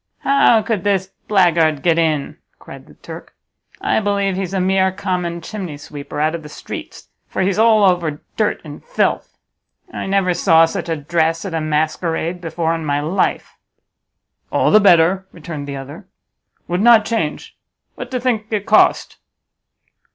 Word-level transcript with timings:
"How 0.21 0.63
could 0.63 0.83
this 0.83 1.11
blackguard 1.27 1.83
get 1.83 1.99
in?" 1.99 2.37
cried 2.57 2.87
the 2.87 2.95
Turk, 2.95 3.35
"I 3.79 3.99
believe 3.99 4.35
he's 4.35 4.51
a 4.55 4.59
mere 4.59 4.91
common 4.91 5.41
chimneysweeper 5.41 6.19
out 6.19 6.33
of 6.33 6.41
the 6.41 6.49
streets, 6.49 7.09
for 7.27 7.43
he's 7.43 7.59
all 7.59 7.83
over 7.83 8.19
dirt 8.35 8.61
and 8.63 8.83
filth. 8.83 9.37
I 9.93 10.07
never 10.07 10.33
saw 10.33 10.65
such 10.65 10.89
a 10.89 10.95
dress 10.95 11.45
at 11.45 11.53
a 11.53 11.61
masquerade 11.61 12.41
before 12.41 12.73
in 12.73 12.83
my 12.83 12.99
life." 12.99 13.59
"All 14.51 14.71
the 14.71 14.79
better," 14.79 15.27
returned 15.31 15.67
the 15.67 15.75
other; 15.77 16.07
"would 16.67 16.81
not 16.81 17.05
change. 17.05 17.55
What 17.93 18.09
do 18.09 18.19
think 18.19 18.47
it 18.51 18.65
cost?" 18.65 19.17